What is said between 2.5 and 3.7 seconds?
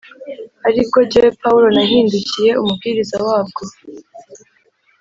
umubwiriza wabwo